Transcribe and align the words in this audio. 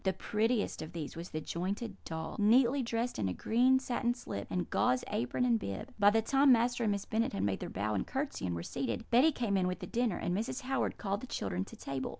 The 0.03 0.13
prettiest 0.13 0.81
of 0.81 0.93
these 0.93 1.15
was 1.15 1.29
the 1.29 1.41
jointed 1.41 1.95
doll, 2.05 2.35
neatly 2.39 2.81
dressed 2.81 3.19
in 3.19 3.27
a 3.29 3.35
green 3.35 3.77
satin 3.77 4.15
slip, 4.15 4.47
and 4.49 4.67
gauze 4.67 5.03
apron 5.11 5.45
and 5.45 5.59
bib. 5.59 5.93
"By 5.99 6.09
the 6.09 6.23
time 6.23 6.51
Master 6.51 6.85
and 6.85 6.91
Miss 6.91 7.05
Bennet 7.05 7.33
had 7.33 7.43
made 7.43 7.59
their 7.59 7.69
bow 7.69 7.93
and 7.93 8.07
curtsey, 8.07 8.47
and 8.47 8.55
were 8.55 8.63
seated, 8.63 9.07
Betty 9.11 9.31
came 9.31 9.55
in 9.57 9.67
with 9.67 9.77
the 9.77 9.85
dinner, 9.85 10.17
and 10.17 10.35
Mrs. 10.35 10.61
Howard 10.61 10.97
called 10.97 11.21
the 11.21 11.27
children 11.27 11.65
to 11.65 11.75
table. 11.75 12.09